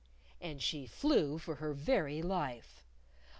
[0.41, 2.83] And she flew for her very life.